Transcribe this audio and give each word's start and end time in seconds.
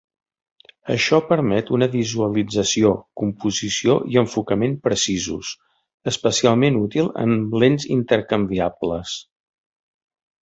Això 0.93 1.17
permet 1.31 1.67
una 1.77 1.87
visualització, 1.95 2.89
composició 3.23 3.97
i 4.15 4.19
enfocament 4.23 4.73
precisos, 4.87 5.51
especialment 6.15 6.79
útil 6.87 7.11
amb 7.25 7.53
lents 7.65 7.87
intercanviables. 7.97 9.13